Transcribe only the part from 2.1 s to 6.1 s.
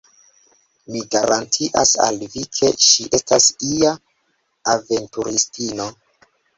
vi, ke ŝi estas ia aventuristino!